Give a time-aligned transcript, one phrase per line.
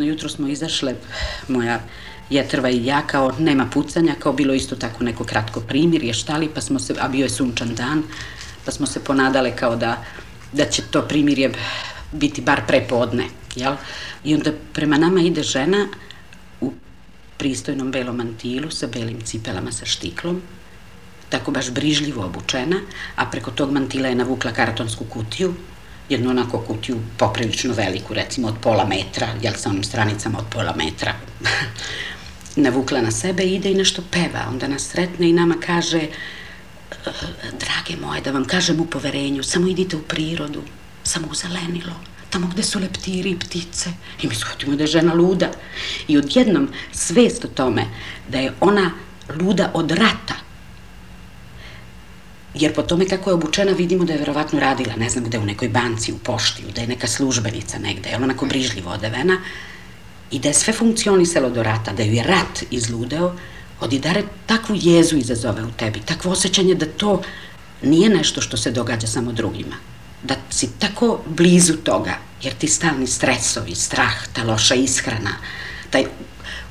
[0.00, 0.94] Jedno jutro smo izašle,
[1.48, 1.80] moja
[2.30, 6.60] jetrva i ja, kao nema pucanja, kao bilo isto tako neko kratko primirje, štali, pa
[6.60, 8.02] smo se, a bio je sunčan dan,
[8.64, 10.04] pa smo se ponadale kao da,
[10.52, 11.52] da će to primirje
[12.12, 13.24] biti bar prepodne,
[13.56, 13.76] jel?
[14.24, 15.88] I onda prema nama ide žena
[16.60, 16.72] u
[17.36, 20.40] pristojnom belom mantilu sa belim cipelama sa štiklom,
[21.28, 22.80] tako baš brižljivo obučena,
[23.16, 25.54] a preko tog mantila je navukla kartonsku kutiju
[26.10, 30.74] jednu onako kutiju poprilično veliku, recimo od pola metra, jel sa onim stranicama od pola
[30.76, 31.14] metra.
[32.56, 34.46] Navukla na sebe i ide i nešto peva.
[34.48, 36.00] Onda nas sretne i nama kaže
[37.42, 40.62] drage moje, da vam kažem u poverenju, samo idite u prirodu,
[41.02, 41.94] samo u zelenilo,
[42.30, 43.90] tamo gde su leptiri i ptice.
[44.22, 45.50] I mi shvatimo da je žena luda.
[46.08, 47.84] I odjednom svest o tome
[48.28, 48.90] da je ona
[49.40, 50.34] luda od rata,
[52.54, 55.44] jer po tome kako je obučena vidimo da je verovatno radila, ne znam gde, u
[55.44, 59.40] nekoj banci, u pošti, da je neka službenica negde, je onako brižljivo odevena,
[60.30, 63.34] i da je sve funkcionisalo do rata, da ju je rat izludeo,
[63.80, 67.22] odidare takvu jezu izazove u tebi, takvo osjećanje da to
[67.82, 69.76] nije nešto što se događa samo drugima,
[70.22, 75.30] da si tako blizu toga, jer ti stalni stresovi, strah, ta loša ishrana,
[75.90, 76.04] taj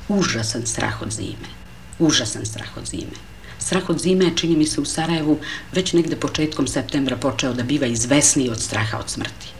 [0.08, 1.50] užasan strah od zime,
[1.98, 3.18] užasan strah od zime.
[3.60, 5.38] Strah od zime, čini mi se u Sarajevu,
[5.72, 9.59] već negde početkom septembra počeo da biva izvesniji od straha od smrti.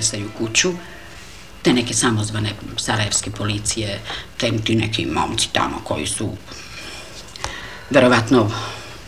[0.00, 0.72] Pretresaju kuću,
[1.62, 4.00] te neke samozvane sarajevske policije,
[4.36, 6.30] te ti neki momci tamo koji su
[7.90, 8.50] verovatno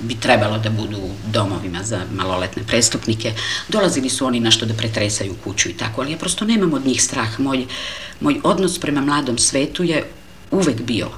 [0.00, 1.00] bi trebalo da budu
[1.32, 3.32] domovima za maloletne prestupnike.
[3.68, 7.02] Dolazili su oni našto da pretresaju kuću i tako, ali ja prosto nemam od njih
[7.02, 7.40] strah.
[7.40, 7.66] Moj,
[8.20, 10.04] moj odnos prema mladom svetu je
[10.50, 11.10] uvek bio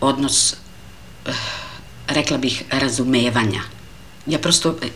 [0.00, 0.54] odnos,
[1.26, 1.32] eh,
[2.08, 3.62] rekla bih, razumevanja
[4.30, 4.86] ja prosto e,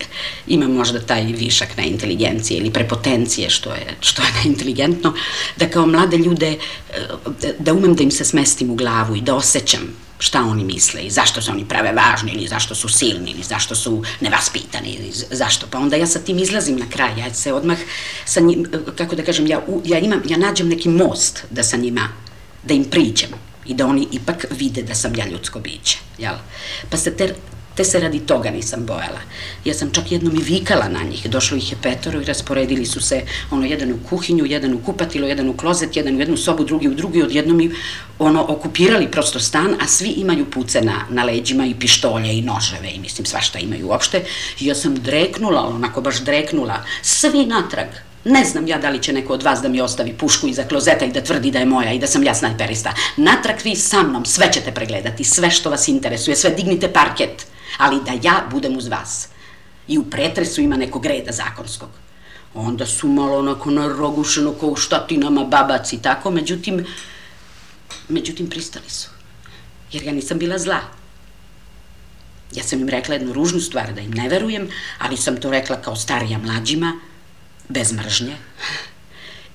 [0.47, 5.15] imam možda taj višak na inteligencije ili prepotencije što je, što je neinteligentno,
[5.56, 9.34] da kao mlade ljude, e, da umem da im se smestim u glavu i da
[9.34, 13.43] osjećam šta oni misle i zašto se oni prave važni ili zašto su silni ili
[13.43, 15.66] zašto su nevaspitani ili zašto.
[15.71, 17.78] Pa onda ja sa tim izlazim na kraj, ja se odmah
[18.25, 21.77] sa njim, e, kako da kažem, ja, ja, imam, ja nađem neki most da sa
[21.77, 22.09] njima,
[22.62, 23.31] da im priđem
[23.66, 26.34] i da oni ipak vide da sam ja ljudsko biće, jel?
[26.91, 27.34] Pa se te
[27.74, 29.20] te se radi toga nisam bojala.
[29.64, 33.00] Ja sam čak jednom i vikala na njih, došlo ih je petoro i rasporedili su
[33.00, 36.64] se, ono, jedan u kuhinju, jedan u kupatilo, jedan u klozet, jedan u jednu sobu,
[36.64, 37.70] drugi u drugi, odjednom i,
[38.18, 42.90] ono, okupirali prosto stan, a svi imaju puce na, na leđima i pištolje i noževe
[42.94, 44.24] i mislim svašta imaju uopšte.
[44.60, 47.88] I ja sam dreknula, onako baš dreknula, svi natrag,
[48.24, 51.04] Ne znam ja da li će neko od vas da mi ostavi pušku iza klozeta
[51.04, 52.94] i da tvrdi da je moja i da sam ja snajperista.
[53.16, 57.46] Natrag vi sa mnom, sve ćete pregledati, sve što vas interesuje, sve dignite parket
[57.78, 59.28] ali da ja budem uz vas.
[59.88, 61.88] I u pretresu ima nekog reda zakonskog.
[62.54, 66.86] Onda su malo onako narogušeno ko u štatinama babac i tako, međutim,
[68.09, 69.09] međutim pristali su.
[69.92, 70.80] Jer ja nisam bila zla.
[72.53, 74.68] Ja sam im rekla jednu ružnu stvar, da im ne verujem,
[74.98, 77.00] ali sam to rekla kao starija mlađima,
[77.68, 78.36] bez mržnje.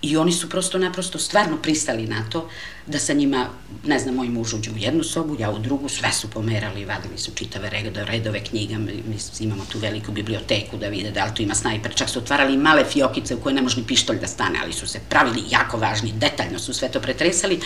[0.01, 2.49] I oni su prosto naprosto stvarno pristali na to
[2.85, 3.49] da sa njima,
[3.85, 7.17] ne znam, moj muž uđe u jednu sobu, ja u drugu, sve su pomerali, vadili
[7.17, 11.41] su čitave redove, redove knjiga, mi imamo tu veliku biblioteku da vide da li tu
[11.41, 14.59] ima snajper, čak su otvarali male fiokice u koje ne može ni pištolj da stane,
[14.63, 17.59] ali su se pravili jako važni, detaljno su sve to pretresali,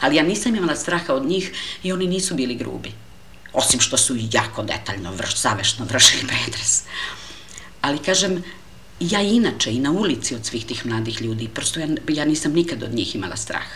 [0.00, 1.52] ali ja nisam imala straha od njih
[1.82, 2.92] i oni nisu bili grubi.
[3.52, 6.82] Osim što su jako detaljno, vrš, savešno vršili pretres.
[7.80, 8.44] Ali kažem,
[9.00, 12.82] ja inače i na ulici od svih tih mladih ljudi, prosto ja, ja nisam nikad
[12.82, 13.66] od njih imala strah.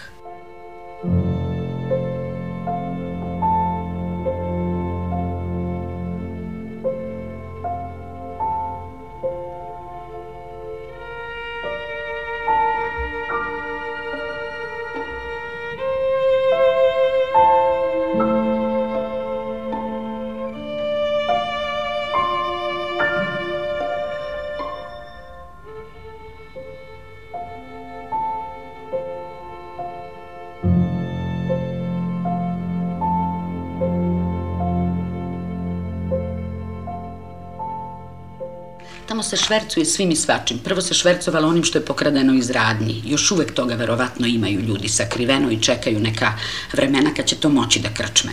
[39.30, 40.58] Se švercuje svim i svačim.
[40.58, 43.02] Prvo se švercovalo onim što je pokradeno iz radnji.
[43.04, 46.32] Još uvek toga verovatno imaju ljudi sakriveno i čekaju neka
[46.72, 48.32] vremena kad će to moći da krčme.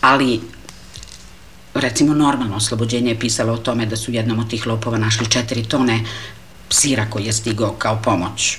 [0.00, 0.40] Ali
[1.74, 5.64] recimo normalno oslobođenje je pisalo o tome da su jednom od tih lopova našli četiri
[5.64, 6.00] tone
[6.70, 8.58] sira koji je stigao kao pomoć.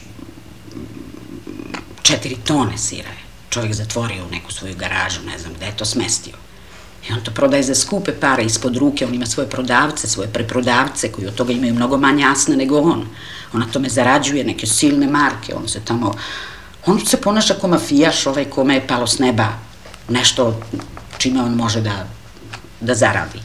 [2.01, 3.21] Četiri tone sira je.
[3.49, 6.40] Čovjek zatvorio u neku svoju garažu, ne znam gde je to smestio.
[7.09, 11.11] I on to prodaje za skupe pare ispod ruke, on ima svoje prodavce, svoje preprodavce
[11.11, 13.07] koji od toga imaju mnogo manje asne nego on.
[13.53, 16.13] On na tome zarađuje neke silne marke, on se tamo,
[16.85, 19.71] on se ponaša kao mafijaš, ovaj kome je palo s neba
[20.11, 20.59] nešto
[21.17, 22.07] čime on može da,
[22.81, 23.39] da zaradi.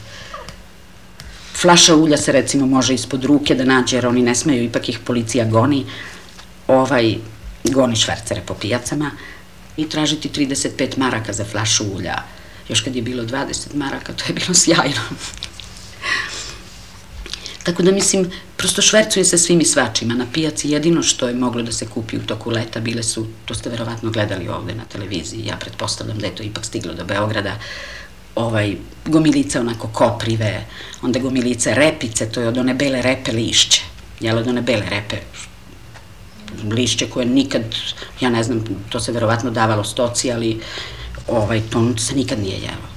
[1.61, 4.99] Flaša ulja se recimo može ispod ruke da nađe, jer oni ne smeju, ipak ih
[4.99, 5.85] policija goni,
[6.67, 7.15] ovaj,
[7.63, 9.11] goni švercere po pijacama
[9.77, 12.15] i tražiti 35 maraka za flašu ulja
[12.69, 15.01] još kad je bilo 20 maraka, to je bilo sjajno.
[17.63, 20.13] Tako da mislim, prosto švercuje se svim i svačima.
[20.13, 23.53] Na pijaci jedino što je moglo da se kupi u toku leta bile su, to
[23.53, 27.59] ste verovatno gledali ovde na televiziji, ja pretpostavljam da je to ipak stiglo do Beograda,
[28.35, 28.75] ovaj,
[29.05, 30.65] gomilice onako koprive,
[31.01, 33.81] onda gomilice repice, to je od one bele repe lišće,
[34.19, 35.17] jel od one bele repe
[36.71, 37.63] lišće koje nikad,
[38.21, 40.61] ja ne znam, to se verovatno davalo stoci, ali
[41.27, 42.87] ovaj, to se nikad nije jelo.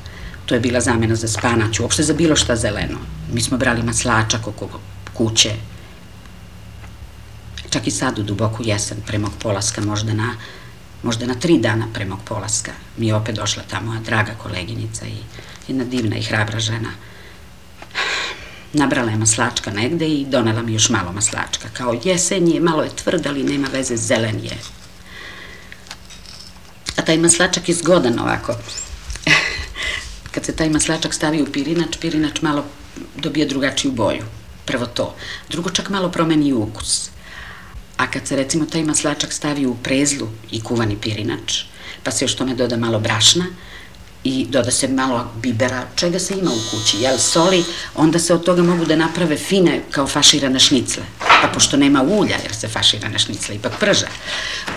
[0.47, 2.99] To je bila zamena za spanać, uopšte za bilo šta zeleno.
[3.33, 4.81] Mi smo brali maslačak oko
[5.15, 5.51] kuće.
[7.71, 10.35] Čak i sad u duboku jesen pre mog polaska, možda na,
[11.03, 15.07] možda na tri dana pre mog polaska, mi je opet došla ta moja draga koleginica
[15.07, 15.17] i
[15.69, 16.91] jedna divna i hrabra žena.
[18.73, 21.69] Nabrala je maslačka negde i donela mi još malo maslačka.
[21.73, 24.59] Kao jesen je, malo je tvrd, ali nema veze, zelen je
[27.01, 28.55] a taj maslačak je zgodan ovako.
[30.33, 32.65] Kad se taj maslačak stavi u pirinač, pirinač malo
[33.17, 34.25] dobije drugačiju boju.
[34.65, 35.15] Prvo to.
[35.49, 37.11] Drugo čak malo promeni ukus.
[37.97, 41.65] A kad se recimo taj maslačak stavi u prezlu i kuvani pirinač,
[42.05, 43.47] pa se još tome doda malo brašna,
[44.25, 47.65] i doda se malo bibera, čega se ima u kući, jel, soli,
[47.95, 51.03] onda se od toga mogu da naprave fine kao faširane šnicle.
[51.43, 54.07] Pa pošto nema ulja, jer se faširane šnicle ipak prže,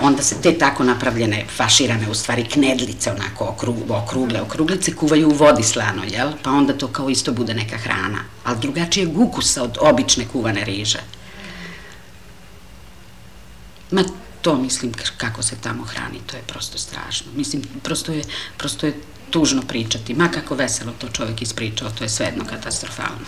[0.02, 5.34] onda se te tako napravljene faširane, u stvari knedlice, onako okrug, okrugle, okruglice, kuvaju u
[5.34, 9.78] vodi slano, jel, pa onda to kao isto bude neka hrana, ali drugačije ukusa od
[9.82, 11.00] obične kuvane riže.
[13.92, 14.04] Ma
[14.42, 17.32] to mislim kako se tamo hrani, to je prosto strašno.
[17.36, 18.24] Mislim, prosto je,
[18.58, 18.94] prosto je
[19.34, 23.26] tužno pričati, ma kako veselo to čovek ispričao, to je svejedno katastrofalno.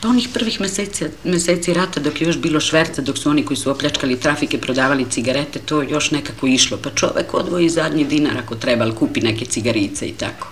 [0.00, 3.56] Pa onih prvih meseci, meseci rata dok je još bilo šverca, dok su oni koji
[3.56, 6.78] su opljačkali trafike prodavali cigarete, to još nekako išlo.
[6.82, 10.48] Pa čovek odvoji zadnji dinar ako treba, ali kupi neke cigarice i tako.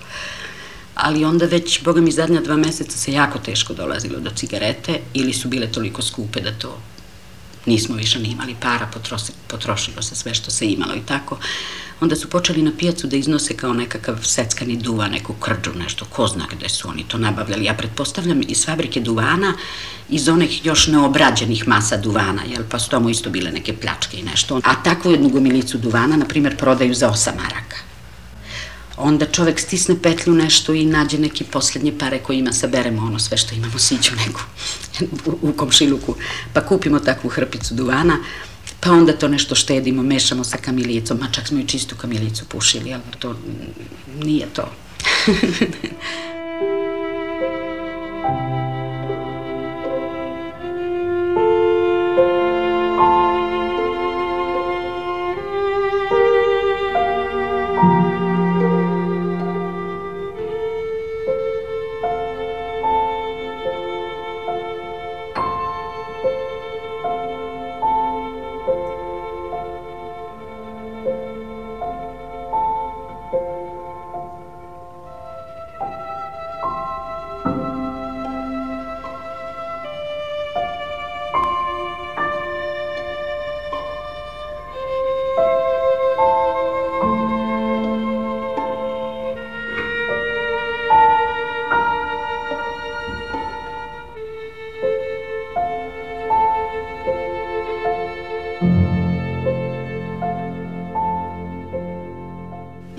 [0.95, 5.33] Ali onda već, boga mi, zadnja dva meseca se jako teško dolazilo do cigarete ili
[5.33, 6.79] su bile toliko skupe da to
[7.67, 8.89] nismo više ni imali para,
[9.49, 11.39] potrošilo se sve što se imalo i tako
[12.01, 16.27] onda su počeli na pijacu da iznose kao nekakav seckani duva, neku krđu, nešto, ko
[16.27, 17.65] zna gde su oni to nabavljali.
[17.65, 19.55] Ja pretpostavljam iz fabrike duvana,
[20.09, 24.23] iz onih još neobrađenih masa duvana, jel, pa su tamo isto bile neke pljačke i
[24.23, 24.61] nešto.
[24.65, 27.90] A takvu jednu gomilicu duvana, na primjer, prodaju za 8 maraka.
[29.03, 33.37] Onda čovek stisne petlju nešto i nađe neke poslednje pare koje ima, saberemo ono sve
[33.37, 34.41] što imamo, siću neku
[35.27, 36.15] u, u komšiluku,
[36.53, 38.17] pa kupimo takvu hrpicu duvana,
[38.81, 42.95] pa onda to nešto štedimo, mešamo sa kamilicom, ma čak smo i čistu kamilicu pušili,
[42.95, 43.37] ali to
[44.23, 44.73] nije to.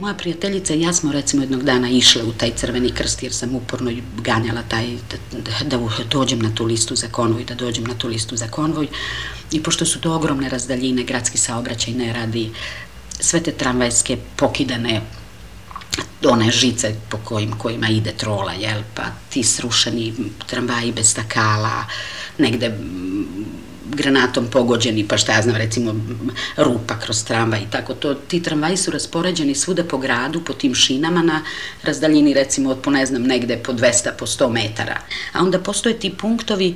[0.02, 3.56] moja prijateljica i ja smo recimo jednog dana išle u taj crveni krst jer sam
[3.56, 7.94] uporno ganjala taj, da, da, da dođem na tu listu za konvoj, da dođem na
[7.94, 8.88] tu listu za konvoj.
[9.52, 12.50] I pošto su to ogromne razdaljine, gradski saobraćaj ne radi,
[13.20, 15.02] sve te tramvajske pokidane
[16.30, 20.14] one žice po kojim, kojima ide trola, jel, pa ti srušeni
[20.48, 21.86] tramvaji bez stakala,
[22.38, 22.78] negde
[23.96, 25.96] granatom pogođeni, pa šta ja znam, recimo
[26.58, 28.14] rupa kroz tramvaj i tako to.
[28.14, 31.42] Ti tramvaji su raspoređeni svuda po gradu, po tim šinama na
[31.84, 34.98] razdaljini recimo od po ne znam negde po 200, po 100 metara.
[35.34, 36.76] A onda postoje ti punktovi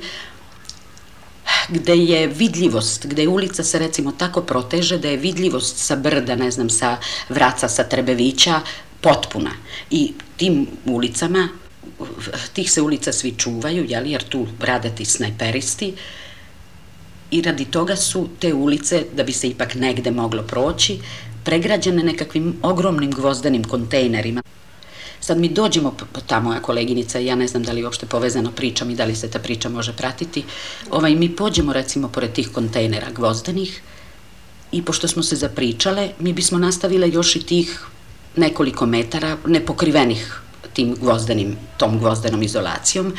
[1.68, 6.50] gde je vidljivost, gde ulica se recimo tako proteže da je vidljivost sa brda, ne
[6.50, 6.96] znam, sa
[7.28, 8.60] vraca, sa Trebevića
[9.00, 9.50] potpuna.
[9.90, 11.48] I tim ulicama,
[12.52, 15.94] tih se ulica svi čuvaju, jel, jer tu rade ti snajperisti,
[17.30, 20.98] i radi toga su te ulice, da bi se ipak negde moglo proći,
[21.44, 24.42] pregrađene nekakvim ogromnim gvozdenim kontejnerima.
[25.20, 25.94] Sad mi dođemo,
[26.26, 29.30] ta moja koleginica, ja ne znam da li uopšte povezano pričam i da li se
[29.30, 30.44] ta priča može pratiti,
[30.90, 33.82] ovaj, mi pođemo recimo pored tih kontejnera gvozdenih
[34.72, 37.80] i pošto smo se zapričale, mi bismo nastavile još i tih
[38.36, 40.40] nekoliko metara nepokrivenih
[40.72, 43.12] tim gvozdenim, tom gvozdenom izolacijom,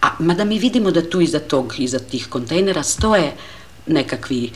[0.00, 3.32] a mada mi vidimo da tu iza tog, iza tih kontejnera stoje
[3.86, 4.50] nekakvi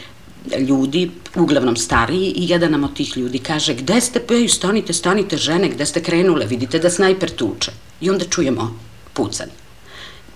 [0.59, 5.37] ljudi, uglavnom stariji, i jedan nam od tih ljudi kaže, gde ste, pa stanite, stanite
[5.37, 7.73] žene, gde ste krenule, vidite da snajper tuče.
[8.01, 8.79] I onda čujemo
[9.13, 9.49] pucanj.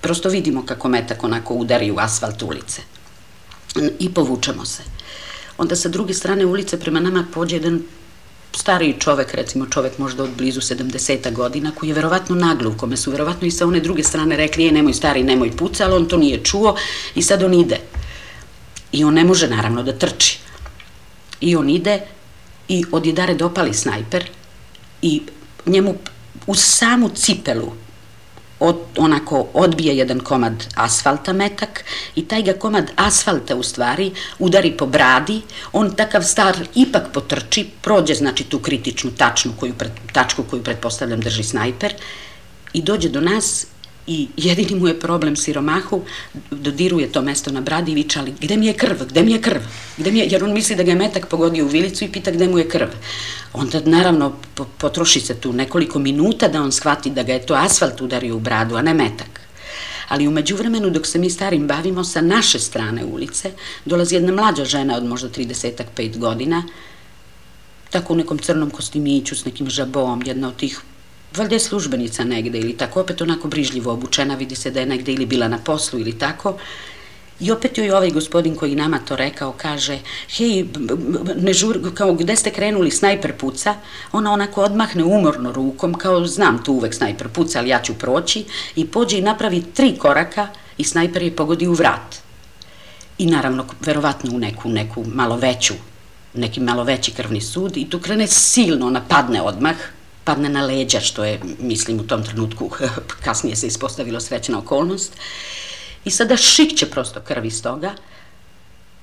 [0.00, 2.82] Prosto vidimo kako metak onako udari u asfalt ulice.
[3.98, 4.82] I povučemo se.
[5.58, 7.82] Onda sa druge strane ulice prema nama pođe jedan
[8.52, 12.96] stariji čovek, recimo čovek možda od blizu 70 godina, koji je verovatno naglo, u kome
[12.96, 16.08] su verovatno i sa one druge strane rekli, je nemoj stari, nemoj puca, ali on
[16.08, 16.76] to nije čuo
[17.14, 17.80] i sad on ide.
[18.92, 20.38] I on ne može naravno da trči.
[21.40, 22.00] I on ide
[22.68, 24.30] i odjedare dopali snajper
[25.02, 25.22] i
[25.66, 25.94] njemu
[26.46, 27.72] u samu cipelu
[28.60, 31.84] od, onako odbije jedan komad asfalta metak
[32.14, 37.68] i taj ga komad asfalta u stvari udari po bradi, on takav star ipak potrči,
[37.80, 39.74] prođe znači tu kritičnu tačnu koju,
[40.12, 41.94] tačku koju pretpostavljam drži snajper
[42.72, 43.66] i dođe do nas
[44.08, 46.02] i jedini mu je problem siromahu,
[46.50, 49.40] dodiruje to mesto na bradi i viče, ali gde mi je krv, gde mi je
[49.40, 49.60] krv,
[49.98, 52.30] gde mi je, jer on misli da ga je metak pogodio u vilicu i pita
[52.30, 52.88] gde mu je krv.
[53.52, 54.32] Onda naravno
[54.78, 58.40] potroši se tu nekoliko minuta da on shvati da ga je to asfalt udario u
[58.40, 59.40] bradu, a ne metak.
[60.08, 63.50] Ali umeđu vremenu dok se mi starim bavimo sa naše strane ulice,
[63.84, 66.62] dolazi jedna mlađa žena od možda 35 godina,
[67.90, 70.80] tako u nekom crnom kostimiću s nekim žabom, jedna od tih
[71.36, 75.12] valjda je službenica negde ili tako, opet onako brižljivo obučena, vidi se da je negde
[75.12, 76.56] ili bila na poslu ili tako.
[77.40, 80.64] I opet joj ovaj gospodin koji nama to rekao kaže, hej,
[81.36, 83.74] ne žur, kao gde ste krenuli, snajper puca,
[84.12, 88.44] ona onako odmahne umorno rukom, kao znam tu uvek snajper puca, ali ja ću proći,
[88.76, 92.16] i pođe i napravi tri koraka i snajper je pogodi u vrat.
[93.18, 95.74] I naravno, verovatno u neku, neku malo veću,
[96.34, 99.76] neki malo veći krvni sud i tu krene silno, napadne odmah,
[100.28, 102.70] padne na leđa, što je, mislim, u tom trenutku
[103.24, 105.12] kasnije se ispostavilo srećna okolnost.
[106.04, 107.94] I sada šikće prosto krv iz toga.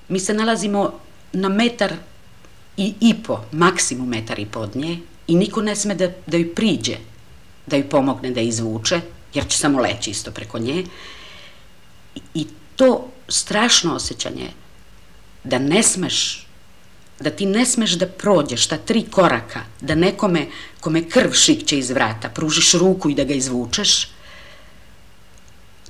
[0.07, 0.91] Mi se nalazimo
[1.33, 1.93] na metar
[2.77, 6.37] i, i po, maksimum metar i po od nje i niko ne sme da, da
[6.37, 6.97] joj priđe,
[7.65, 9.01] da joj pomogne da izvuče,
[9.33, 10.83] jer će samo leći isto preko nje.
[12.15, 14.51] I, i to strašno osjećanje
[15.43, 16.44] da ne smeš
[17.19, 20.47] da ti ne smeš da prođeš ta tri koraka, da nekome
[20.79, 24.09] kome krv šikće iz vrata, pružiš ruku i da ga izvučeš,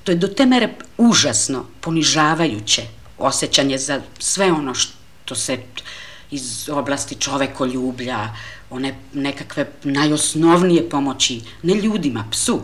[0.03, 2.83] to je do te mere užasno, ponižavajuće
[3.17, 5.57] osjećanje za sve ono što se
[6.31, 8.29] iz oblasti čovekoljublja,
[8.69, 12.61] one nekakve najosnovnije pomoći, ne ljudima, psu,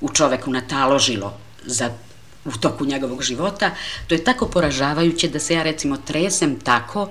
[0.00, 1.90] u čoveku nataložilo za
[2.44, 3.70] u toku njegovog života,
[4.06, 7.08] to je tako poražavajuće da se ja recimo tresem tako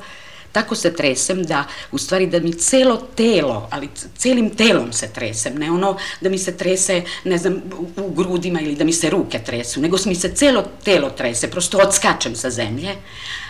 [0.56, 5.58] tako se tresem da, u stvari da mi celo telo, ali celim telom se tresem,
[5.60, 7.62] ne ono da mi se trese, ne znam,
[7.98, 11.78] u grudima ili da mi se ruke tresu, nego mi se celo telo trese, prosto
[11.78, 12.96] odskačem sa zemlje,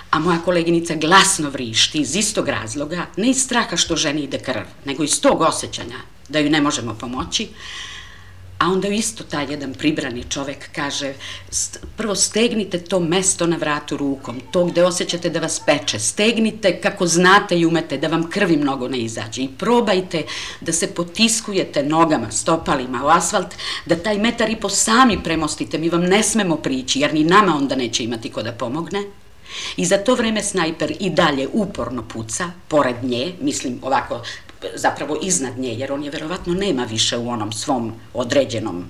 [0.09, 4.65] a moja koleginica glasno vrišti iz istog razloga, ne iz straha što ženi ide krv,
[4.85, 7.47] nego iz tog osjećanja da ju ne možemo pomoći,
[8.57, 11.13] A onda isto taj jedan pribrani čovek kaže,
[11.97, 17.07] prvo stegnite to mesto na vratu rukom, to gde osjećate da vas peče, stegnite kako
[17.07, 19.41] znate i umete da vam krvi mnogo ne izađe.
[19.41, 20.23] I probajte
[20.61, 25.89] da se potiskujete nogama, stopalima u asfalt, da taj metar i po sami premostite, mi
[25.89, 29.03] vam ne smemo prići, jer ni nama onda neće imati ko da pomogne.
[29.77, 34.21] I za to vreme snajper i dalje uporno puca, pored nje, mislim ovako
[34.75, 38.85] zapravo iznad nje, jer on je verovatno nema više u onom svom određenom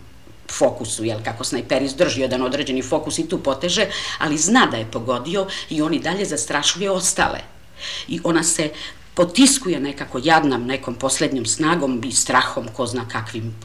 [0.51, 3.87] fokusu, jel, kako snajper izdrži jedan određeni fokus i tu poteže,
[4.19, 7.39] ali zna da je pogodio i on i dalje zastrašuje ostale.
[8.07, 8.69] I ona se
[9.13, 13.55] potiskuje nekako jadnom nekom poslednjom snagom i strahom, ko zna kakvim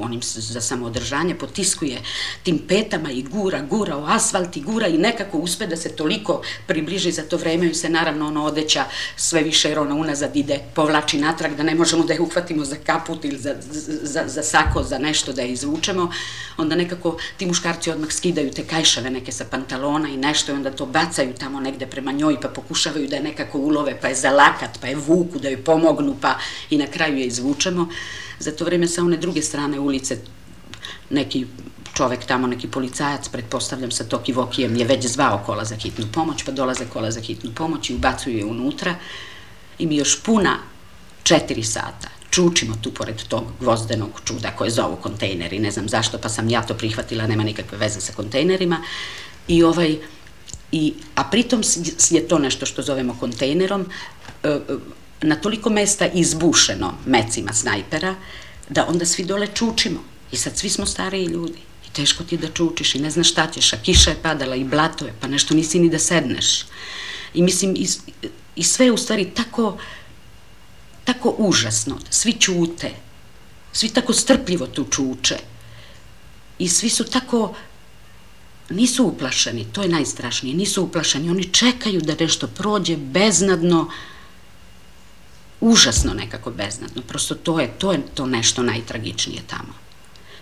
[0.00, 1.98] onim za samoodržanje, potiskuje
[2.42, 6.42] tim petama i gura, gura u asfalt i gura i nekako uspe da se toliko
[6.66, 8.84] približi za to vreme i se naravno ono odeća
[9.16, 12.76] sve više jer ona unazad ide, povlači natrag da ne možemo da je uhvatimo za
[12.86, 13.54] kaput ili za,
[14.02, 16.10] za, za sako, za nešto da je izvučemo,
[16.56, 20.70] onda nekako ti muškarci odmah skidaju te kajšave neke sa pantalona i nešto i onda
[20.70, 24.78] to bacaju tamo negde prema njoj pa pokušavaju da je nekako ulove, pa je zalakat,
[24.80, 26.38] pa je vuku, da joj pomognu, pa
[26.70, 27.88] i na kraju je izvučemo.
[28.42, 30.18] Za to vreme sa one druge strane ulice
[31.10, 31.46] neki
[31.94, 36.42] čovek tamo, neki policajac, pretpostavljam sa Toki Vokijem, je već zvao kola za hitnu pomoć,
[36.44, 38.94] pa dolaze kola za hitnu pomoć i ubacuju je unutra.
[39.78, 40.58] I mi još puna
[41.22, 42.08] četiri sata.
[42.30, 46.62] Čučimo tu pored tog gvozdenog čuda koje zovu kontejneri, ne znam zašto, pa sam ja
[46.62, 48.82] to prihvatila, nema nikakve veze sa kontejnerima.
[49.48, 49.98] I ovaj,
[50.72, 51.62] i, a pritom
[52.10, 53.86] je to nešto što zovemo kontejnerom,
[54.42, 54.60] e, e,
[55.22, 58.14] na toliko mesta izbušeno mecima snajpera,
[58.68, 60.00] da onda svi dole čučimo.
[60.32, 61.58] I sad svi smo stariji ljudi.
[61.86, 64.56] I teško ti je da čučiš i ne znaš šta ćeš, a kiša je padala
[64.56, 66.64] i blato je, pa nešto nisi ni da sedneš.
[67.34, 67.88] I mislim, i,
[68.56, 69.78] i sve u stvari tako,
[71.04, 71.98] tako užasno.
[72.10, 72.90] Svi čute.
[73.72, 75.36] Svi tako strpljivo tu čuče.
[76.58, 77.54] I svi su tako
[78.70, 83.90] nisu uplašeni, to je najstrašnije, nisu uplašeni, oni čekaju da nešto prođe beznadno,
[85.62, 87.02] užasno nekako beznadno.
[87.02, 89.74] Prosto to je, to je to nešto najtragičnije tamo.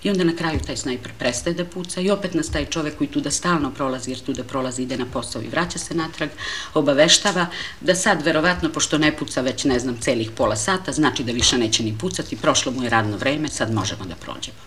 [0.02, 3.10] I onda na kraju taj snajper prestaje da puca i opet nas taj čovek koji
[3.10, 6.30] tu da stalno prolazi, jer tu da prolazi ide na posao i vraća se natrag,
[6.74, 7.46] obaveštava
[7.80, 11.58] da sad verovatno, pošto ne puca već ne znam celih pola sata, znači da više
[11.58, 14.58] neće ni pucati, prošlo mu je radno vreme, sad možemo da prođemo.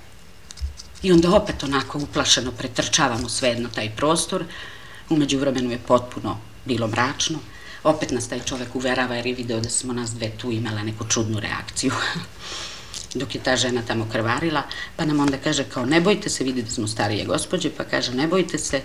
[1.04, 4.46] I onda opet onako uplašeno pretrčavamo svejedno taj prostor,
[5.10, 7.40] umeđu vremenu je potpuno bilo mračno,
[7.84, 11.06] opet nas taj čovek uverava jer je video da smo nas dve tu imale neku
[11.10, 11.92] čudnu reakciju.
[13.20, 14.64] Dok je ta žena tamo krvarila,
[14.96, 18.14] pa nam onda kaže kao ne bojte se, vidi da smo starije gospođe, pa kaže
[18.14, 18.82] ne bojte se,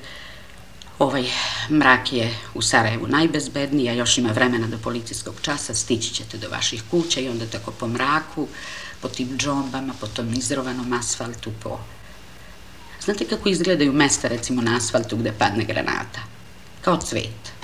[0.98, 1.24] ovaj
[1.70, 6.48] mrak je u Sarajevu najbezbedniji, a još ima vremena do policijskog časa, stići ćete do
[6.48, 8.48] vaših kuća i onda tako po mraku,
[9.00, 11.78] po tim džombama, po tom izrovanom asfaltu, po...
[13.04, 16.20] Znate kako izgledaju mesta recimo na asfaltu gde padne granata?
[16.80, 17.57] Kao cvet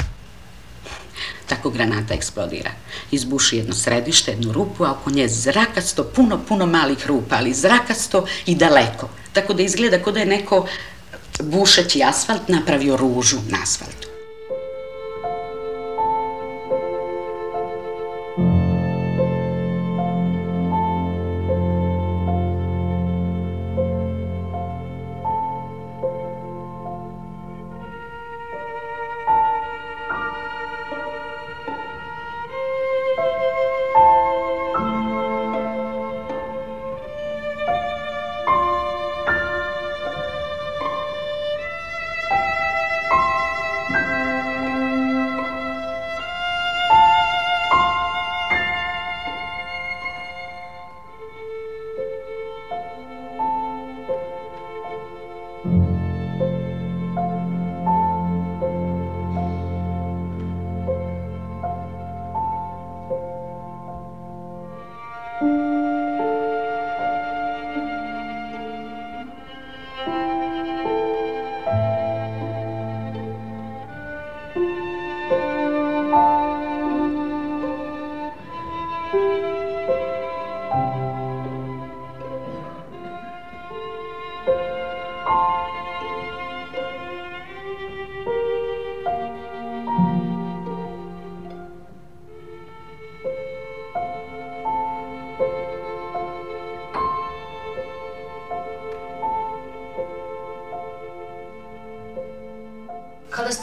[1.57, 2.71] tako granata eksplodira.
[3.11, 8.27] Izbuši jedno središte, jednu rupu, a oko nje zrakasto, puno, puno malih rupa, ali zrakasto
[8.47, 9.09] i daleko.
[9.33, 10.67] Tako da izgleda kao da je neko
[11.43, 14.04] bušeći asfalt napravio ružu na asfaltu.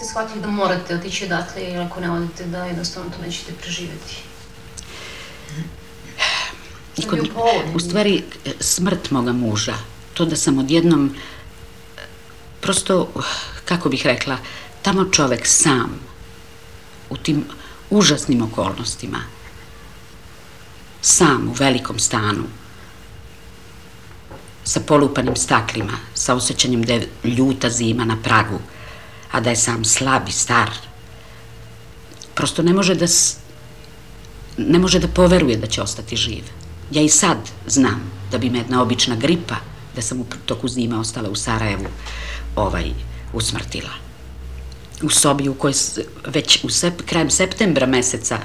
[0.10, 4.18] Shvatili da morate otići odatle jer ako ne odete da jednostavno to nećete preživeti?
[6.98, 7.30] I kod,
[7.76, 8.24] u stvari,
[8.60, 9.76] smrt moga muža,
[10.14, 11.16] to da sam odjednom,
[12.62, 13.10] prosto,
[13.66, 14.38] kako bih rekla,
[14.82, 16.00] tamo čovek sam,
[17.10, 17.46] u tim
[17.90, 19.24] užasnim okolnostima,
[21.02, 22.44] sam u velikom stanu,
[24.64, 28.60] sa polupanim staklima, sa osjećanjem da je ljuta zima na pragu,
[29.32, 30.70] a da je sam slab i star.
[32.36, 33.08] Prosto ne može da
[34.58, 36.44] ne može da poveruje da će ostati živ.
[36.92, 39.56] Ja i sad znam da bi me jedna obična gripa,
[39.96, 41.88] da sam u toku zime ostala u Sarajevu,
[42.56, 42.92] ovaj,
[43.34, 43.90] usmrtila.
[45.02, 45.74] U sobi u kojoj
[46.28, 48.40] već u sep, krajem septembra meseca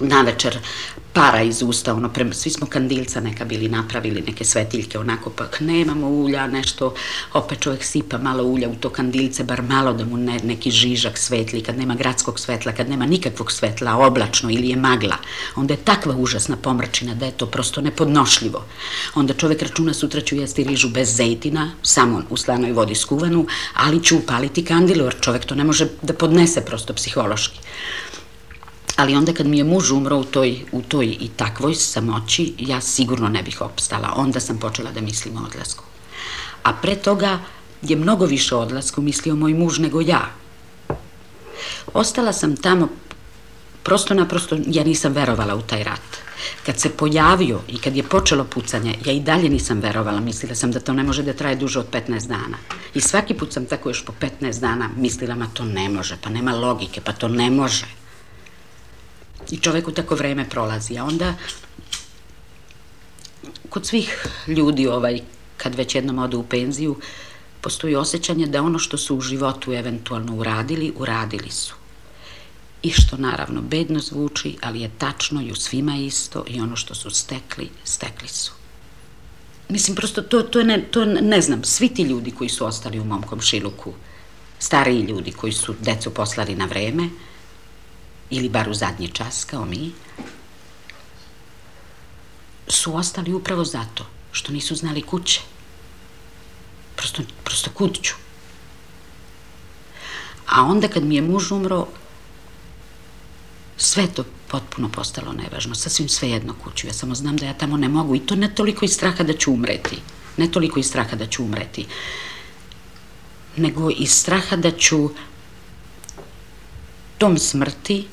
[0.00, 0.58] na večer
[1.16, 5.44] para iz usta, ono, pre, svi smo kandilca neka bili napravili, neke svetiljke, onako, pa
[5.60, 6.94] nemamo ulja, nešto,
[7.32, 11.18] opet čovjek sipa malo ulja u to kandilce, bar malo da mu ne, neki žižak
[11.18, 15.16] svetli, kad nema gradskog svetla, kad nema nikakvog svetla, oblačno ili je magla,
[15.54, 18.64] onda je takva užasna pomračina da je to prosto nepodnošljivo.
[19.14, 24.04] Onda čovjek računa sutra ću jesti rižu bez zejtina, samo u slanoj vodi skuvanu, ali
[24.04, 27.58] ću upaliti kandilu, jer čovjek to ne može da podnese prosto psihološki.
[28.96, 32.80] Ali onda kad mi je muž umro u toj, u toj i takvoj samoći, ja
[32.80, 34.12] sigurno ne bih opstala.
[34.16, 35.84] Onda sam počela da mislim o odlasku.
[36.62, 37.38] A pre toga
[37.82, 40.30] je mnogo više o odlasku mislio moj muž nego ja.
[41.94, 42.88] Ostala sam tamo,
[43.82, 46.16] prosto naprosto, ja nisam verovala u taj rat.
[46.66, 50.72] Kad se pojavio i kad je počelo pucanje, ja i dalje nisam verovala, mislila sam
[50.72, 52.58] da to ne može da traje duže od 15 dana.
[52.94, 56.30] I svaki put sam tako još po 15 dana mislila, ma to ne može, pa
[56.30, 57.86] nema logike, pa to ne može.
[59.50, 60.98] I čoveku tako vreme prolazi.
[60.98, 61.34] A onda,
[63.68, 65.20] kod svih ljudi, ovaj,
[65.56, 66.96] kad već jednom odu u penziju,
[67.60, 71.74] postoji osjećanje da ono što su u životu eventualno uradili, uradili su.
[72.82, 76.94] I što naravno bedno zvuči, ali je tačno i u svima isto i ono što
[76.94, 78.52] su stekli, stekli su.
[79.68, 83.04] Mislim, prosto to, to, ne, to ne znam, svi ti ljudi koji su ostali u
[83.04, 83.92] mom komšiluku,
[84.58, 87.08] stariji ljudi koji su decu poslali na vreme,
[88.30, 89.92] ili bar u zadnji čas kao mi,
[92.68, 95.40] su ostali upravo zato što nisu znali kuće.
[96.96, 97.98] Prosto, prosto kud.
[100.46, 101.86] A onda kad mi je muž umro,
[103.76, 106.86] sve to potpuno postalo nevažno, sasvim sve jedno kuću.
[106.86, 109.32] Ja samo znam da ja tamo ne mogu i to ne toliko iz straha da
[109.32, 109.98] ću umreti,
[110.36, 111.86] ne toliko iz straha da ću umreti,
[113.56, 115.10] nego iz straha da ću
[117.18, 118.06] tom smrti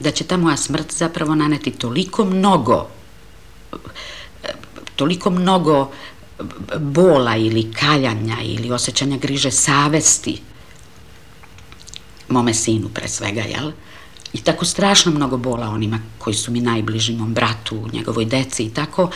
[0.00, 2.88] da će ta moja smrt zapravo naneti toliko mnogo
[4.96, 5.90] toliko mnogo
[6.78, 10.40] bola ili kaljanja ili osjećanja griže savesti
[12.28, 13.72] mome sinu pre svega, jel?
[14.32, 18.70] I tako strašno mnogo bola onima koji su mi najbliži, mom bratu, njegovoj deci i
[18.70, 19.10] tako,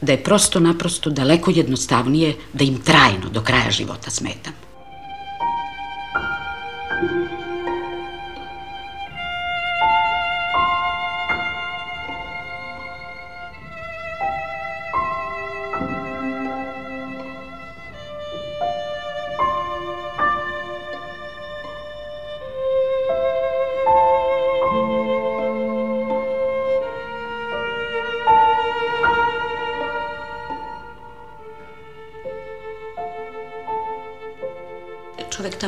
[0.00, 4.65] da je prosto naprosto daleko jednostavnije da im trajno do kraja života smetam.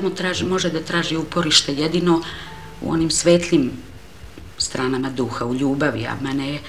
[0.08, 2.22] Tamo traži, može da traži uporište jedino
[2.80, 3.70] u onim svetlim
[4.58, 6.60] stranama duha, u ljubavi, a mene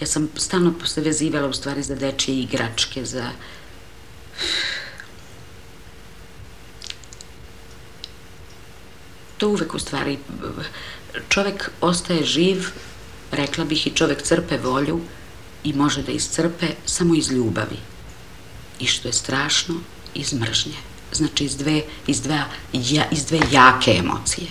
[0.00, 3.30] ja sam stalno se vezivala u stvari za dečije igračke, za...
[9.36, 10.18] To uvek u stvari,
[11.28, 12.70] čovek ostaje živ,
[13.32, 15.00] rekla bih i čovek crpe volju
[15.64, 17.78] i može da iscrpe samo iz ljubavi.
[18.80, 19.74] I što je strašno,
[20.14, 24.48] iz mržnje znači iz dve, iz dve, ja, iz dve jake emocije.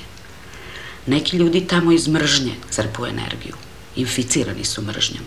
[1.05, 3.55] Neki ljudi tamo iz mržnje crpu energiju,
[3.95, 5.23] inficirani su mržnjom.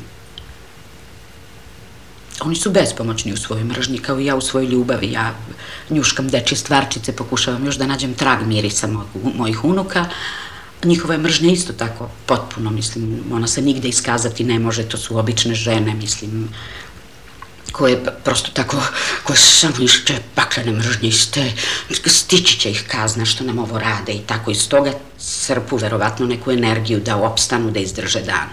[2.40, 5.12] Oni su bespomoćni u svojoj mržnji, kao i ja u svojoj ljubavi.
[5.12, 5.35] Ja
[5.90, 8.88] njuškam dečje stvarčice, pokušavam još da nađem trag mirisa
[9.35, 10.07] mojih unuka,
[10.85, 15.18] njihova je mržnja isto tako potpuno, mislim, ona se nigde iskazati ne može, to su
[15.18, 16.48] obične žene, mislim,
[17.72, 18.83] koje prosto tako,
[19.24, 21.52] koje samo ište paklene mržnje, iste,
[22.07, 26.50] stići će ih kazna što nam ovo rade i tako iz toga crpu verovatno neku
[26.50, 28.48] energiju da opstanu, da izdrže dan.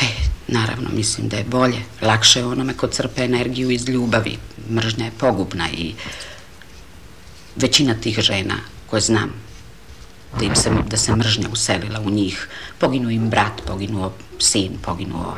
[0.00, 0.06] E,
[0.48, 4.38] naravno, mislim da je bolje, lakše je onome ko crpe energiju iz ljubavi.
[4.70, 5.94] Mržnja je pogubna i
[7.56, 9.32] većina tih žena koje znam
[10.38, 12.48] da im se, da se mržnja uselila u njih,
[12.78, 15.36] poginuo im brat, poginuo sin, poginuo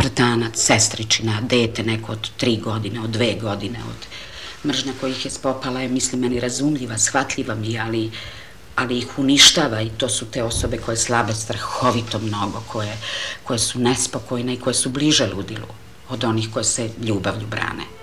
[0.00, 4.06] bratanac, sestričina, dete neko od tri godine, od dve godine, od
[4.64, 8.10] mržnja kojih je spopala je, mislim, meni razumljiva, shvatljiva mi, ali,
[8.76, 12.96] ali ih uništava i to su te osobe koje slabe strahovito mnogo, koje,
[13.44, 15.68] koje su nespokojne i koje su bliže ludilu
[16.08, 17.99] od onih koje se ljubavlju brane.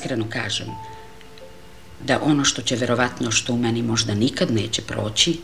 [0.00, 0.68] Iskreno kažem
[2.04, 5.40] da ono što će verovatno, što u meni možda nikad neće proći,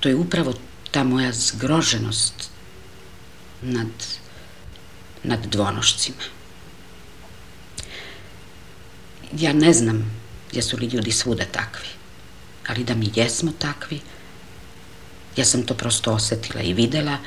[0.00, 0.54] to je upravo
[0.90, 2.50] ta moja zgroženost
[3.62, 3.86] nad,
[5.22, 6.26] nad dvonošcima.
[9.38, 10.20] Ja ne znam
[10.52, 11.88] jesu li ljudi svuda takvi,
[12.66, 14.00] ali da mi jesmo takvi,
[15.36, 17.18] ja sam to prosto osetila i videla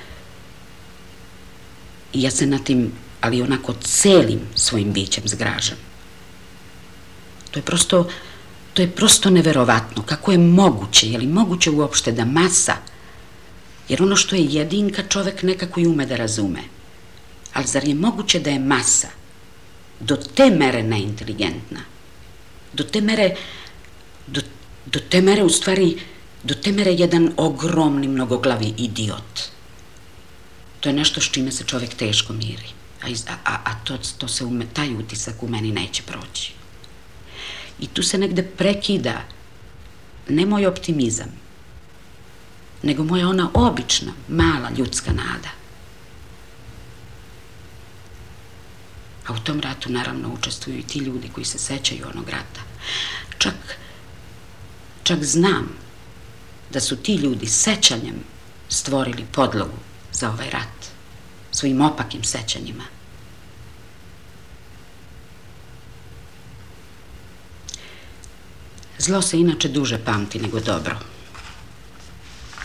[2.13, 2.91] i ja se na tim,
[3.25, 5.77] ali onako celim svojim bićem zgražam.
[7.51, 8.07] To je prosto,
[8.73, 10.03] to je prosto neverovatno.
[10.03, 12.75] Kako je moguće, je li moguće uopšte da masa,
[13.89, 16.63] jer ono što je jedinka čovek nekako i ume da razume,
[17.53, 19.07] ali zar je moguće da je masa
[19.99, 21.81] do te mere neinteligentna,
[22.73, 23.35] do te mere,
[24.27, 24.41] do,
[24.85, 25.95] do te mere u stvari,
[26.43, 29.55] do te mere jedan ogromni mnogoglavi idiot.
[30.79, 32.75] To je nešto s čime se čovek teško miri.
[33.05, 36.53] A, a, a to, to se ume, taj utisak u meni neće proći.
[37.79, 39.21] I tu se negde prekida
[40.29, 41.29] ne moj optimizam,
[42.83, 45.49] nego moja ona obična, mala ljudska nada.
[49.27, 52.61] A u tom ratu naravno učestvuju i ti ljudi koji se sećaju onog rata.
[53.37, 53.77] Čak,
[55.03, 55.69] čak znam
[56.69, 58.15] da su ti ljudi sećanjem
[58.69, 59.77] stvorili podlogu
[60.11, 60.85] za ovaj rat,
[61.51, 62.94] svojim opakim sećanjima.
[69.05, 70.95] Zlo se inače duže pamti nego dobro.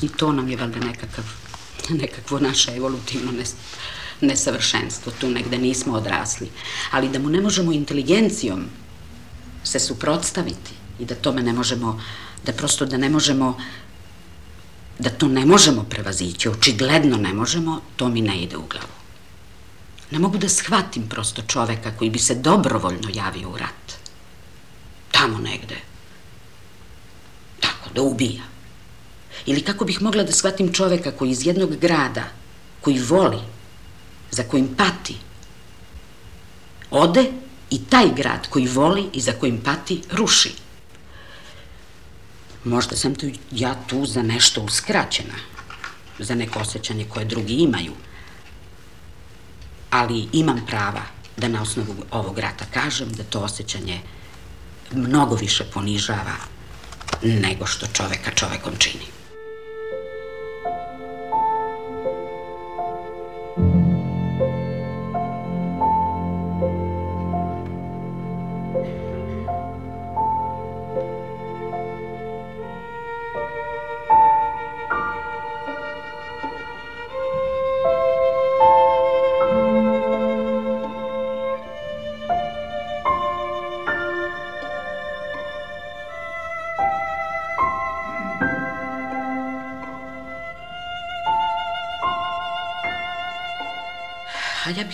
[0.02, 1.24] I to nam je valjda nekakav,
[1.90, 3.32] nekakvo naše evolutivno
[4.20, 5.12] nesavršenstvo.
[5.20, 6.48] Tu negde nismo odrasli.
[6.90, 8.64] Ali da mu ne možemo inteligencijom
[9.64, 12.00] se suprotstaviti i da tome ne možemo,
[12.44, 13.58] da prosto da ne možemo
[14.98, 18.96] da to ne možemo prevazići, očigledno ne možemo, to mi ne ide u glavu.
[20.10, 23.92] Ne mogu da shvatim prosto čoveka koji bi se dobrovoljno javio u rat.
[25.10, 25.89] Tamo negde.
[27.60, 28.42] Tako, da ubija.
[29.46, 32.24] Ili kako bih mogla da shvatim čoveka koji iz jednog grada,
[32.80, 33.40] koji voli,
[34.30, 35.16] za kojim pati,
[36.90, 37.30] ode
[37.70, 40.52] i taj grad koji voli i za kojim pati ruši.
[42.64, 45.34] Možda sam tu, ja tu za nešto uskraćena,
[46.18, 47.92] za neko osjećanje koje drugi imaju,
[49.90, 51.02] ali imam prava
[51.36, 54.00] da na osnovu ovog rata kažem da to osjećanje
[54.92, 56.36] mnogo više ponižava
[57.22, 59.19] nego što čoveka čovekom čini.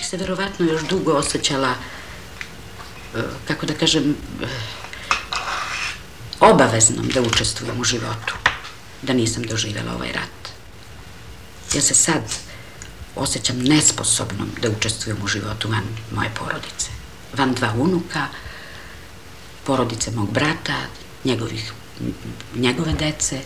[0.02, 1.74] Se verovatno još dugo osjećala,
[3.14, 4.46] e, kako da kažem, e,
[6.40, 8.34] obaveznom da učestvujem u životu,
[9.02, 10.52] da nisam doživjela ovaj rat.
[11.74, 12.22] Ja se sad
[13.16, 16.90] osjećam nesposobnom da učestvujem u životu van moje porodice.
[17.36, 18.26] Van dva unuka,
[19.64, 20.76] porodice mog brata,
[21.24, 21.72] njegovih,
[22.54, 23.40] njegove dece.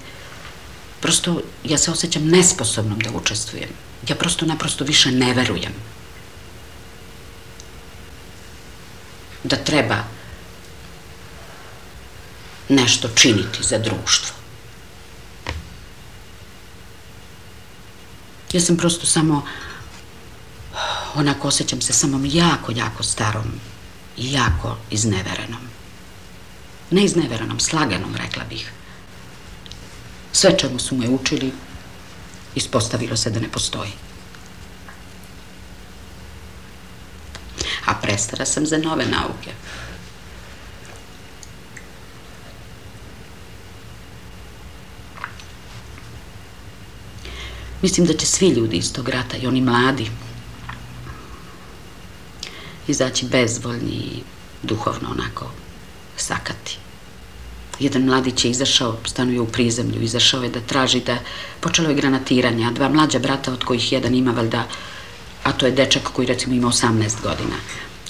[1.00, 3.70] Prosto ja se osjećam nesposobnom da učestvujem.
[4.08, 5.72] Ja prosto naprosto više ne verujem
[9.44, 9.96] da treba
[12.68, 14.36] nešto činiti za društvo.
[18.52, 19.44] Ja sam prosto samo,
[21.14, 23.52] onako osjećam se samom jako, jako starom
[24.16, 25.60] i jako izneverenom.
[26.90, 28.72] Ne izneverenom, slaganom, rekla bih.
[30.32, 31.52] Sve čemu su me učili,
[32.54, 33.92] ispostavilo se da ne postoji.
[37.89, 39.50] a prestara sam za nove nauke.
[47.82, 50.10] Mislim da će svi ljudi iz tog rata, i oni mladi,
[52.88, 54.22] izaći bezvoljni i
[54.62, 55.50] duhovno onako
[56.16, 56.78] sakati.
[57.78, 61.18] Jedan mladić je izašao, stanuje u prizemlju, izašao je da traži da,
[61.60, 64.64] počelo je granatiranje, a dva mlađa brata od kojih jedan ima valjda
[65.42, 67.56] a to je dečak koji recimo ima 18 godina.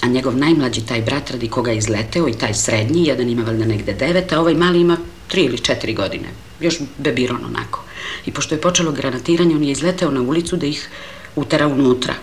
[0.01, 3.65] A njegov najmlađi taj brat radi koga je izleteo i taj srednji, jedan ima valjda
[3.65, 6.29] negde devet, a ovaj mali ima tri ili četiri godine.
[6.59, 7.83] Još bebiron onako.
[8.25, 10.89] I pošto je počelo granatiranje, on je izleteo na ulicu da ih
[11.35, 12.13] utera unutra.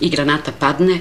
[0.00, 1.00] I granata padne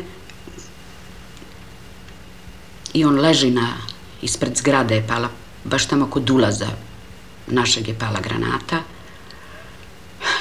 [2.98, 3.74] I on leži na,
[4.22, 5.30] ispred zgrade je pala,
[5.64, 6.68] baš tamo kod ulaza
[7.48, 8.80] našeg je pala granata.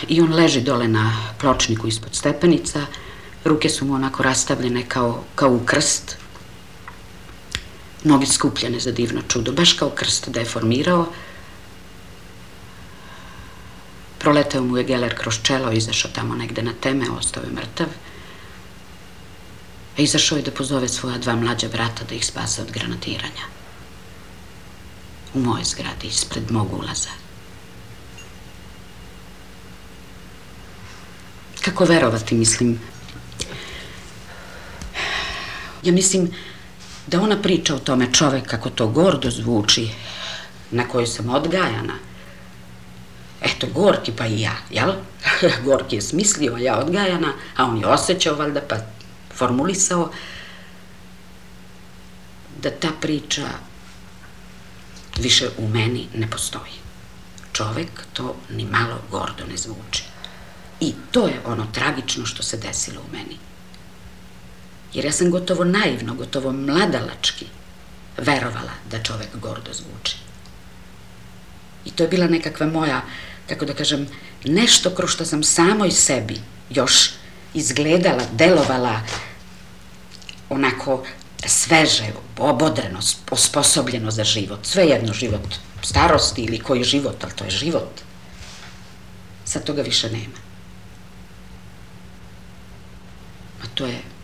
[0.08, 2.86] I on leži dole na pločniku ispod stepenica,
[3.46, 6.16] ruke su mu onako rastavljene kao, kao u krst,
[8.04, 11.06] noge skupljene za divno čudo, baš kao krst da je formirao.
[14.18, 17.86] Proleteo mu je geler kroz čelo, izašao tamo negde na teme, ostao je mrtav.
[19.98, 23.46] A izašao je da pozove svoja dva mlađa brata da ih spase od granatiranja.
[25.34, 27.10] U moje zgradi, ispred mog ulaza.
[31.64, 32.78] Kako verovati, mislim.
[35.86, 36.30] Ja mislim
[37.06, 39.90] da ona priča o tome čovek kako to gordo zvuči,
[40.70, 41.94] na kojoj sam odgajana.
[43.40, 44.92] Eto, Gorki pa i ja, jel?
[45.64, 48.76] Gorki je smislio, ja odgajana, a on je osjećao valjda pa
[49.34, 50.10] formulisao
[52.62, 53.46] da ta priča
[55.18, 56.72] više u meni ne postoji.
[57.52, 60.04] Čovek to ni malo gordo ne zvuči.
[60.80, 63.45] I to je ono tragično što se desilo u meni.
[64.96, 67.46] Jer ja sam gotovo naivno, gotovo mladalački
[68.16, 70.16] verovala da čovek gordo zvuči.
[71.84, 73.02] I to je bila nekakva moja,
[73.48, 74.06] kako da kažem,
[74.44, 77.10] nešto kroz što sam samoj sebi još
[77.54, 79.00] izgledala, delovala
[80.48, 81.04] onako
[81.46, 84.66] sveže, obodreno, osposobljeno za život.
[84.66, 88.00] Sve jedno život starosti ili koji život, ali to je život.
[89.44, 90.40] Sad toga više nema.
[93.62, 94.15] A to je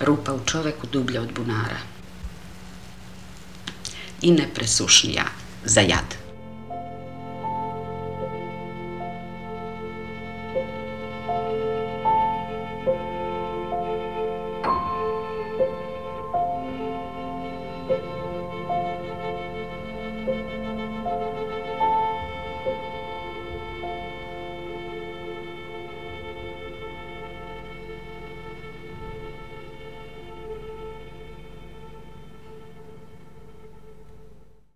[0.00, 1.78] rupa u čoveku dublja od bunara
[4.22, 5.24] i nepresušnija
[5.64, 6.19] za jad.